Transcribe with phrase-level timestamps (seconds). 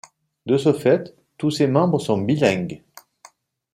[0.47, 2.81] De ce fait, tous ses membres sont bilingues.